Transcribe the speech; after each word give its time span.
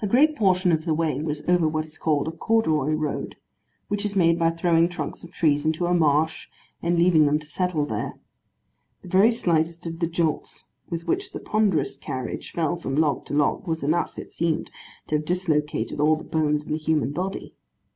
A 0.00 0.06
great 0.06 0.36
portion 0.36 0.70
of 0.70 0.84
the 0.84 0.94
way 0.94 1.20
was 1.20 1.42
over 1.48 1.66
what 1.66 1.84
is 1.84 1.98
called 1.98 2.28
a 2.28 2.30
corduroy 2.30 2.92
road, 2.92 3.34
which 3.88 4.04
is 4.04 4.14
made 4.14 4.38
by 4.38 4.50
throwing 4.50 4.88
trunks 4.88 5.24
of 5.24 5.32
trees 5.32 5.66
into 5.66 5.86
a 5.86 5.92
marsh, 5.92 6.46
and 6.82 6.96
leaving 6.96 7.26
them 7.26 7.40
to 7.40 7.46
settle 7.46 7.84
there. 7.84 8.14
The 9.02 9.08
very 9.08 9.32
slightest 9.32 9.86
of 9.88 9.98
the 9.98 10.06
jolts 10.06 10.66
with 10.88 11.08
which 11.08 11.32
the 11.32 11.40
ponderous 11.40 11.96
carriage 11.96 12.52
fell 12.52 12.76
from 12.76 12.94
log 12.94 13.26
to 13.26 13.34
log, 13.34 13.66
was 13.66 13.82
enough, 13.82 14.20
it 14.20 14.30
seemed, 14.30 14.70
to 15.08 15.16
have 15.16 15.24
dislocated 15.24 15.98
all 15.98 16.14
the 16.14 16.22
bones 16.22 16.64
in 16.64 16.70
the 16.70 16.78
human 16.78 17.10
body. 17.10 17.56